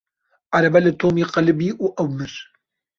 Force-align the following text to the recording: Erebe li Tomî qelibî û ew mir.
Erebe 0.57 0.79
li 0.85 0.91
Tomî 1.01 1.23
qelibî 1.33 1.69
û 1.83 1.85
ew 2.01 2.05
mir. 2.17 2.33